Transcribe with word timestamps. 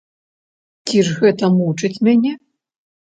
Ці 0.87 0.97
ж 1.09 1.13
гэта 1.19 1.49
мучыць 1.57 2.01
мяне? 2.09 2.31